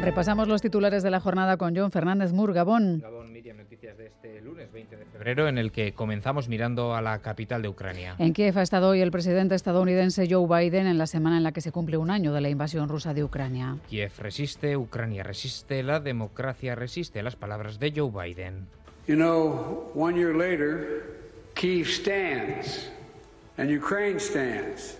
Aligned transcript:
Repasamos 0.00 0.46
los 0.46 0.62
titulares 0.62 1.02
de 1.02 1.10
la 1.10 1.18
jornada 1.18 1.56
con 1.56 1.76
John 1.76 1.90
Fernández 1.90 2.32
Mur, 2.32 2.52
Gabón. 2.52 3.00
Gabón, 3.00 3.32
Miriam, 3.32 3.56
noticias 3.56 3.98
de 3.98 4.06
este 4.06 4.40
lunes 4.40 4.70
20 4.72 4.96
de 4.96 5.04
febrero 5.04 5.48
en 5.48 5.58
el 5.58 5.72
que 5.72 5.92
comenzamos 5.92 6.48
mirando 6.48 6.94
a 6.94 7.02
la 7.02 7.18
capital 7.18 7.62
de 7.62 7.68
Ucrania. 7.68 8.14
En 8.18 8.32
Kiev 8.32 8.56
ha 8.58 8.62
estado 8.62 8.90
hoy 8.90 9.00
el 9.00 9.10
presidente 9.10 9.56
estadounidense 9.56 10.28
Joe 10.30 10.46
Biden 10.46 10.86
en 10.86 10.98
la 10.98 11.08
semana 11.08 11.36
en 11.36 11.42
la 11.42 11.50
que 11.50 11.60
se 11.60 11.72
cumple 11.72 11.96
un 11.96 12.10
año 12.10 12.32
de 12.32 12.40
la 12.40 12.48
invasión 12.48 12.88
rusa 12.88 13.12
de 13.12 13.24
Ucrania. 13.24 13.76
Kiev 13.88 14.12
resiste, 14.18 14.76
Ucrania 14.76 15.24
resiste, 15.24 15.82
la 15.82 15.98
democracia 15.98 16.76
resiste, 16.76 17.20
las 17.24 17.34
palabras 17.34 17.80
de 17.80 17.92
Joe 17.94 18.10
Biden. 18.10 18.68
You 19.08 19.16
know, 19.16 19.90
one 19.96 20.16
year 20.16 20.34
later, 20.34 21.18
Kiev 21.54 21.88
stands, 21.88 22.88
and 23.56 23.68
Ukraine 23.68 24.20
stands, 24.20 24.96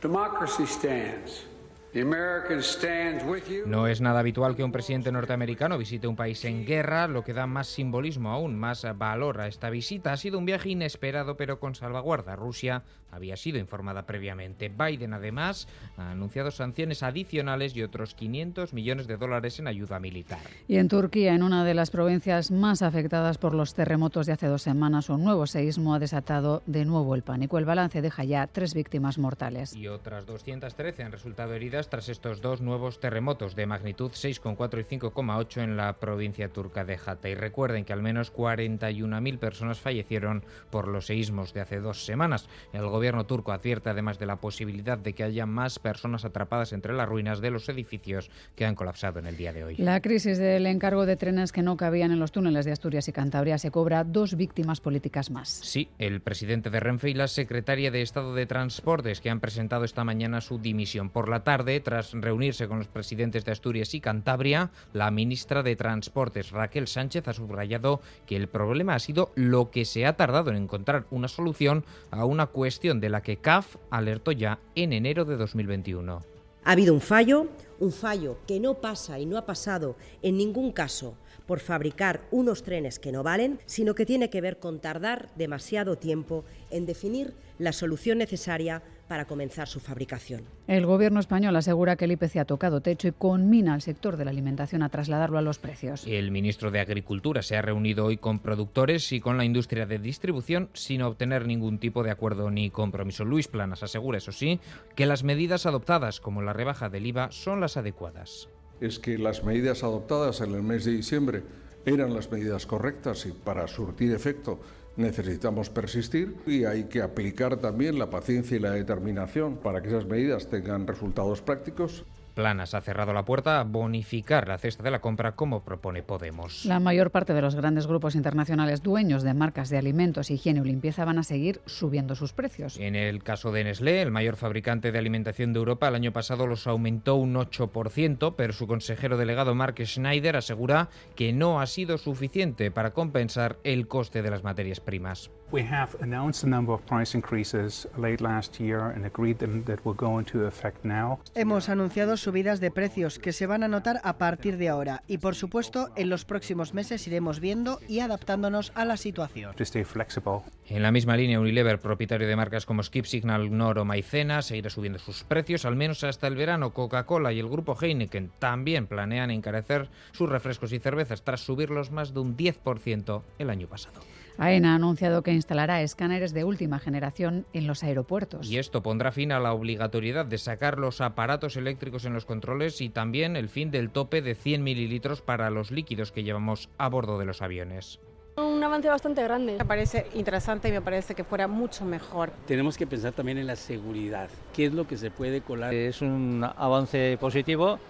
democracy 0.00 0.64
stands. 0.64 1.47
The 1.92 2.02
Americans 2.02 2.66
stand 2.66 3.22
with 3.26 3.44
you. 3.48 3.66
No 3.66 3.86
es 3.86 4.02
nada 4.02 4.20
habitual 4.20 4.54
que 4.54 4.62
un 4.62 4.72
presidente 4.72 5.10
norteamericano 5.10 5.78
visite 5.78 6.06
un 6.06 6.16
país 6.16 6.44
en 6.44 6.66
guerra, 6.66 7.08
lo 7.08 7.24
que 7.24 7.32
da 7.32 7.46
más 7.46 7.66
simbolismo 7.66 8.30
aún, 8.30 8.58
más 8.58 8.86
valor 8.96 9.40
a 9.40 9.46
esta 9.46 9.70
visita. 9.70 10.12
Ha 10.12 10.18
sido 10.18 10.38
un 10.38 10.44
viaje 10.44 10.68
inesperado 10.68 11.38
pero 11.38 11.58
con 11.58 11.74
salvaguarda. 11.74 12.36
Rusia 12.36 12.82
había 13.10 13.38
sido 13.38 13.58
informada 13.58 14.02
previamente. 14.02 14.68
Biden 14.68 15.14
además 15.14 15.66
ha 15.96 16.10
anunciado 16.10 16.50
sanciones 16.50 17.02
adicionales 17.02 17.74
y 17.74 17.82
otros 17.82 18.14
500 18.14 18.74
millones 18.74 19.06
de 19.06 19.16
dólares 19.16 19.58
en 19.58 19.66
ayuda 19.66 19.98
militar. 19.98 20.40
Y 20.66 20.76
en 20.76 20.88
Turquía, 20.88 21.34
en 21.34 21.42
una 21.42 21.64
de 21.64 21.72
las 21.72 21.90
provincias 21.90 22.50
más 22.50 22.82
afectadas 22.82 23.38
por 23.38 23.54
los 23.54 23.72
terremotos 23.72 24.26
de 24.26 24.34
hace 24.34 24.46
dos 24.46 24.60
semanas, 24.60 25.08
un 25.08 25.24
nuevo 25.24 25.46
seísmo 25.46 25.94
ha 25.94 25.98
desatado 25.98 26.62
de 26.66 26.84
nuevo 26.84 27.14
el 27.14 27.22
pánico. 27.22 27.56
El 27.56 27.64
balance 27.64 28.02
deja 28.02 28.24
ya 28.24 28.46
tres 28.46 28.74
víctimas 28.74 29.16
mortales. 29.16 29.74
Y 29.74 29.88
otras 29.88 30.26
213 30.26 31.02
han 31.02 31.12
resultado 31.12 31.54
heridas 31.54 31.77
tras 31.86 32.08
estos 32.08 32.40
dos 32.40 32.60
nuevos 32.60 32.98
terremotos 32.98 33.54
de 33.54 33.66
magnitud 33.66 34.10
6,4 34.10 34.80
y 34.80 34.96
5,8 34.98 35.62
en 35.62 35.76
la 35.76 35.98
provincia 36.00 36.48
turca 36.48 36.84
de 36.84 36.98
Hatay. 37.04 37.36
Recuerden 37.36 37.84
que 37.84 37.92
al 37.92 38.02
menos 38.02 38.34
41.000 38.34 39.38
personas 39.38 39.78
fallecieron 39.78 40.44
por 40.70 40.88
los 40.88 41.06
seísmos 41.06 41.54
de 41.54 41.60
hace 41.60 41.78
dos 41.78 42.04
semanas. 42.04 42.48
El 42.72 42.88
gobierno 42.88 43.26
turco 43.26 43.52
advierte 43.52 43.90
además 43.90 44.18
de 44.18 44.26
la 44.26 44.40
posibilidad 44.40 44.98
de 44.98 45.12
que 45.12 45.22
haya 45.22 45.46
más 45.46 45.78
personas 45.78 46.24
atrapadas 46.24 46.72
entre 46.72 46.92
las 46.92 47.08
ruinas 47.08 47.40
de 47.40 47.52
los 47.52 47.68
edificios 47.68 48.30
que 48.56 48.66
han 48.66 48.74
colapsado 48.74 49.20
en 49.20 49.26
el 49.26 49.36
día 49.36 49.52
de 49.52 49.62
hoy. 49.62 49.76
La 49.76 50.00
crisis 50.00 50.38
del 50.38 50.66
encargo 50.66 51.06
de 51.06 51.16
trenes 51.16 51.52
que 51.52 51.62
no 51.62 51.76
cabían 51.76 52.10
en 52.10 52.18
los 52.18 52.32
túneles 52.32 52.64
de 52.64 52.72
Asturias 52.72 53.06
y 53.06 53.12
Cantabria 53.12 53.58
se 53.58 53.70
cobra 53.70 54.02
dos 54.02 54.36
víctimas 54.36 54.80
políticas 54.80 55.30
más. 55.30 55.48
Sí, 55.48 55.90
el 55.98 56.20
presidente 56.20 56.70
de 56.70 56.80
Renfe 56.80 57.10
y 57.10 57.14
la 57.14 57.28
secretaria 57.28 57.90
de 57.90 58.02
Estado 58.02 58.34
de 58.34 58.46
Transportes 58.46 59.20
que 59.20 59.30
han 59.30 59.40
presentado 59.40 59.84
esta 59.84 60.04
mañana 60.04 60.40
su 60.40 60.58
dimisión. 60.58 61.10
Por 61.10 61.28
la 61.28 61.44
tarde, 61.44 61.67
tras 61.82 62.12
reunirse 62.12 62.66
con 62.66 62.78
los 62.78 62.88
presidentes 62.88 63.44
de 63.44 63.52
Asturias 63.52 63.94
y 63.94 64.00
Cantabria, 64.00 64.70
la 64.94 65.10
ministra 65.10 65.62
de 65.62 65.76
Transportes, 65.76 66.50
Raquel 66.50 66.88
Sánchez, 66.88 67.28
ha 67.28 67.34
subrayado 67.34 68.00
que 68.26 68.36
el 68.36 68.48
problema 68.48 68.94
ha 68.94 68.98
sido 68.98 69.30
lo 69.34 69.70
que 69.70 69.84
se 69.84 70.06
ha 70.06 70.16
tardado 70.16 70.50
en 70.50 70.56
encontrar 70.56 71.06
una 71.10 71.28
solución 71.28 71.84
a 72.10 72.24
una 72.24 72.46
cuestión 72.46 73.00
de 73.00 73.10
la 73.10 73.22
que 73.22 73.36
CAF 73.36 73.76
alertó 73.90 74.32
ya 74.32 74.58
en 74.74 74.92
enero 74.92 75.24
de 75.24 75.36
2021. 75.36 76.22
Ha 76.64 76.72
habido 76.72 76.94
un 76.94 77.00
fallo, 77.00 77.48
un 77.78 77.92
fallo 77.92 78.38
que 78.46 78.60
no 78.60 78.80
pasa 78.80 79.18
y 79.18 79.26
no 79.26 79.38
ha 79.38 79.46
pasado 79.46 79.96
en 80.22 80.36
ningún 80.36 80.72
caso 80.72 81.16
por 81.46 81.60
fabricar 81.60 82.20
unos 82.30 82.62
trenes 82.62 82.98
que 82.98 83.12
no 83.12 83.22
valen, 83.22 83.58
sino 83.64 83.94
que 83.94 84.04
tiene 84.04 84.28
que 84.28 84.42
ver 84.42 84.58
con 84.58 84.80
tardar 84.80 85.30
demasiado 85.34 85.96
tiempo 85.96 86.44
en 86.70 86.84
definir 86.84 87.32
la 87.58 87.72
solución 87.72 88.18
necesaria 88.18 88.82
para 89.08 89.24
comenzar 89.24 89.66
su 89.66 89.80
fabricación. 89.80 90.42
El 90.66 90.86
gobierno 90.86 91.18
español 91.18 91.56
asegura 91.56 91.96
que 91.96 92.04
el 92.04 92.12
IPC 92.12 92.36
ha 92.36 92.44
tocado 92.44 92.80
techo 92.80 93.08
y 93.08 93.12
conmina 93.12 93.74
al 93.74 93.82
sector 93.82 94.16
de 94.16 94.24
la 94.24 94.30
alimentación 94.30 94.82
a 94.82 94.90
trasladarlo 94.90 95.38
a 95.38 95.42
los 95.42 95.58
precios. 95.58 96.04
El 96.06 96.30
ministro 96.30 96.70
de 96.70 96.80
Agricultura 96.80 97.42
se 97.42 97.56
ha 97.56 97.62
reunido 97.62 98.04
hoy 98.04 98.18
con 98.18 98.38
productores 98.38 99.10
y 99.12 99.20
con 99.20 99.38
la 99.38 99.44
industria 99.44 99.86
de 99.86 99.98
distribución 99.98 100.68
sin 100.74 101.02
obtener 101.02 101.46
ningún 101.46 101.78
tipo 101.78 102.02
de 102.02 102.10
acuerdo 102.10 102.50
ni 102.50 102.70
compromiso. 102.70 103.24
Luis 103.24 103.48
Planas 103.48 103.82
asegura, 103.82 104.18
eso 104.18 104.32
sí, 104.32 104.60
que 104.94 105.06
las 105.06 105.24
medidas 105.24 105.66
adoptadas, 105.66 106.20
como 106.20 106.42
la 106.42 106.52
rebaja 106.52 106.90
del 106.90 107.06
IVA, 107.06 107.30
son 107.32 107.60
las 107.60 107.76
adecuadas. 107.76 108.48
Es 108.80 108.98
que 108.98 109.18
las 109.18 109.42
medidas 109.42 109.82
adoptadas 109.82 110.40
en 110.40 110.54
el 110.54 110.62
mes 110.62 110.84
de 110.84 110.92
diciembre 110.92 111.42
eran 111.86 112.14
las 112.14 112.30
medidas 112.30 112.66
correctas 112.66 113.26
y 113.26 113.32
para 113.32 113.66
surtir 113.66 114.12
efecto 114.12 114.60
necesitamos 114.98 115.70
persistir 115.70 116.36
y 116.46 116.64
hay 116.64 116.84
que 116.84 117.02
aplicar 117.02 117.56
también 117.58 117.98
la 117.98 118.10
paciencia 118.10 118.56
y 118.56 118.60
la 118.60 118.72
determinación 118.72 119.56
para 119.56 119.80
que 119.80 119.88
esas 119.88 120.06
medidas 120.06 120.48
tengan 120.48 120.86
resultados 120.86 121.40
prácticos. 121.40 122.04
Planas 122.38 122.72
ha 122.74 122.80
cerrado 122.80 123.12
la 123.12 123.24
puerta 123.24 123.58
a 123.58 123.64
bonificar 123.64 124.46
la 124.46 124.58
cesta 124.58 124.84
de 124.84 124.92
la 124.92 125.00
compra 125.00 125.34
como 125.34 125.64
propone 125.64 126.04
Podemos. 126.04 126.64
La 126.66 126.78
mayor 126.78 127.10
parte 127.10 127.34
de 127.34 127.42
los 127.42 127.56
grandes 127.56 127.88
grupos 127.88 128.14
internacionales 128.14 128.80
dueños 128.80 129.24
de 129.24 129.34
marcas 129.34 129.70
de 129.70 129.78
alimentos, 129.78 130.30
higiene 130.30 130.60
o 130.60 130.64
limpieza 130.64 131.04
van 131.04 131.18
a 131.18 131.24
seguir 131.24 131.60
subiendo 131.66 132.14
sus 132.14 132.32
precios. 132.32 132.78
En 132.78 132.94
el 132.94 133.24
caso 133.24 133.50
de 133.50 133.64
Nestlé, 133.64 134.02
el 134.02 134.12
mayor 134.12 134.36
fabricante 134.36 134.92
de 134.92 135.00
alimentación 135.00 135.52
de 135.52 135.58
Europa, 135.58 135.88
el 135.88 135.96
año 135.96 136.12
pasado 136.12 136.46
los 136.46 136.68
aumentó 136.68 137.16
un 137.16 137.34
8%, 137.34 138.34
pero 138.36 138.52
su 138.52 138.68
consejero 138.68 139.16
delegado 139.16 139.56
Mark 139.56 139.74
Schneider 139.84 140.36
asegura 140.36 140.90
que 141.16 141.32
no 141.32 141.60
ha 141.60 141.66
sido 141.66 141.98
suficiente 141.98 142.70
para 142.70 142.92
compensar 142.92 143.58
el 143.64 143.88
coste 143.88 144.22
de 144.22 144.30
las 144.30 144.44
materias 144.44 144.78
primas. 144.78 145.32
We 145.50 145.62
have 145.62 145.96
announced 146.02 146.44
a 146.44 146.46
number 146.46 146.74
of 146.74 146.82
price 146.82 147.16
increases 147.16 147.88
late 147.96 148.20
last 148.20 148.60
year 148.60 148.80
and 148.80 149.06
agreed 149.06 149.38
them 149.38 149.64
that 149.64 149.78
will 149.82 149.96
go 149.96 150.18
into 150.18 150.46
effect 150.46 150.84
now. 150.84 151.20
Hemos 151.34 151.70
anunciado 151.70 152.18
subidas 152.18 152.60
de 152.60 152.70
precios 152.70 153.18
que 153.18 153.32
se 153.32 153.46
van 153.46 153.62
a 153.62 153.68
notar 153.68 153.98
a 154.04 154.18
partir 154.18 154.58
de 154.58 154.68
ahora 154.68 155.02
y 155.06 155.18
por 155.18 155.34
supuesto 155.34 155.88
en 155.96 156.10
los 156.10 156.26
próximos 156.26 156.74
meses 156.74 157.06
iremos 157.06 157.40
viendo 157.40 157.80
y 157.88 158.00
adaptándonos 158.00 158.72
a 158.74 158.84
la 158.84 158.98
situación. 158.98 159.54
To 159.56 159.62
stay 159.62 159.84
flexible. 159.84 160.42
En 160.66 160.82
la 160.82 160.92
misma 160.92 161.16
línea, 161.16 161.40
Unilever, 161.40 161.80
propietario 161.80 162.28
de 162.28 162.36
marcas 162.36 162.66
como 162.66 162.82
Skip 162.82 163.06
Signal, 163.06 163.56
Noro, 163.56 163.86
Maicena, 163.86 164.42
seguirá 164.42 164.68
subiendo 164.68 164.98
sus 164.98 165.24
precios 165.24 165.64
al 165.64 165.76
menos 165.76 166.04
hasta 166.04 166.26
el 166.26 166.36
verano. 166.36 166.74
Coca-Cola 166.74 167.32
y 167.32 167.38
el 167.38 167.48
grupo 167.48 167.74
Heineken 167.80 168.32
también 168.38 168.86
planean 168.86 169.30
encarecer 169.30 169.88
sus 170.12 170.28
refrescos 170.28 170.74
y 170.74 170.78
cervezas 170.78 171.22
tras 171.22 171.40
subirlos 171.40 171.90
más 171.90 172.12
de 172.12 172.20
un 172.20 172.36
10% 172.36 173.22
el 173.38 173.48
año 173.48 173.66
pasado. 173.66 174.02
AENA 174.38 174.72
ha 174.72 174.76
anunciado 174.76 175.22
que 175.22 175.32
instalará 175.32 175.82
escáneres 175.82 176.32
de 176.32 176.44
última 176.44 176.78
generación 176.78 177.44
en 177.52 177.66
los 177.66 177.82
aeropuertos. 177.82 178.48
Y 178.48 178.58
esto 178.58 178.82
pondrá 178.82 179.10
fin 179.10 179.32
a 179.32 179.40
la 179.40 179.52
obligatoriedad 179.52 180.24
de 180.24 180.38
sacar 180.38 180.78
los 180.78 181.00
aparatos 181.00 181.56
eléctricos 181.56 182.04
en 182.04 182.14
los 182.14 182.24
controles 182.24 182.80
y 182.80 182.88
también 182.88 183.36
el 183.36 183.48
fin 183.48 183.72
del 183.72 183.90
tope 183.90 184.22
de 184.22 184.36
100 184.36 184.62
mililitros 184.62 185.22
para 185.22 185.50
los 185.50 185.72
líquidos 185.72 186.12
que 186.12 186.22
llevamos 186.22 186.70
a 186.78 186.88
bordo 186.88 187.18
de 187.18 187.24
los 187.24 187.42
aviones. 187.42 187.98
Un 188.36 188.62
avance 188.62 188.88
bastante 188.88 189.24
grande. 189.24 189.56
Me 189.58 189.64
parece 189.64 190.06
interesante 190.14 190.68
y 190.68 190.72
me 190.72 190.80
parece 190.80 191.16
que 191.16 191.24
fuera 191.24 191.48
mucho 191.48 191.84
mejor. 191.84 192.30
Tenemos 192.46 192.78
que 192.78 192.86
pensar 192.86 193.12
también 193.12 193.38
en 193.38 193.48
la 193.48 193.56
seguridad. 193.56 194.30
¿Qué 194.54 194.66
es 194.66 194.72
lo 194.72 194.86
que 194.86 194.96
se 194.96 195.10
puede 195.10 195.40
colar? 195.40 195.74
Es 195.74 196.00
un 196.00 196.46
avance 196.56 197.18
positivo 197.20 197.80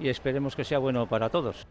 y 0.00 0.08
esperemos 0.08 0.56
que 0.56 0.64
sea 0.64 0.78
bueno 0.78 1.08
para 1.08 1.28
todos. 1.28 1.68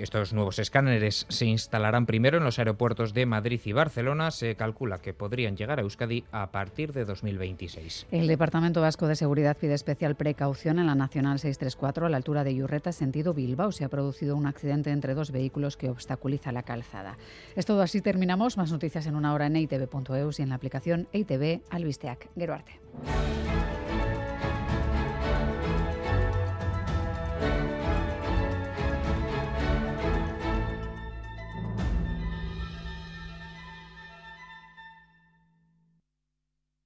Estos 0.00 0.32
nuevos 0.32 0.58
escáneres 0.58 1.26
se 1.28 1.44
instalarán 1.44 2.06
primero 2.06 2.38
en 2.38 2.44
los 2.44 2.58
aeropuertos 2.58 3.12
de 3.12 3.26
Madrid 3.26 3.60
y 3.66 3.72
Barcelona. 3.72 4.30
Se 4.30 4.54
calcula 4.54 5.02
que 5.02 5.12
podrían 5.12 5.58
llegar 5.58 5.78
a 5.78 5.82
Euskadi 5.82 6.24
a 6.32 6.50
partir 6.50 6.94
de 6.94 7.04
2026. 7.04 8.06
El 8.10 8.26
Departamento 8.26 8.80
Vasco 8.80 9.06
de 9.06 9.14
Seguridad 9.14 9.58
pide 9.58 9.74
especial 9.74 10.16
precaución 10.16 10.78
en 10.78 10.86
la 10.86 10.94
Nacional 10.94 11.38
634 11.38 12.06
a 12.06 12.08
la 12.08 12.16
altura 12.16 12.44
de 12.44 12.54
Yurreta, 12.54 12.92
sentido 12.92 13.34
Bilbao. 13.34 13.72
Se 13.72 13.84
ha 13.84 13.90
producido 13.90 14.36
un 14.36 14.46
accidente 14.46 14.90
entre 14.90 15.12
dos 15.12 15.32
vehículos 15.32 15.76
que 15.76 15.90
obstaculiza 15.90 16.50
la 16.50 16.62
calzada. 16.62 17.18
Es 17.54 17.66
todo 17.66 17.82
así, 17.82 18.00
terminamos. 18.00 18.56
Más 18.56 18.72
noticias 18.72 19.06
en 19.06 19.16
una 19.16 19.34
hora 19.34 19.48
en 19.48 19.56
itv.eus 19.56 20.40
y 20.40 20.42
en 20.42 20.48
la 20.48 20.54
aplicación 20.54 21.08
ITV 21.12 21.60
Albisteac. 21.68 22.30
Geruarte. 22.34 22.80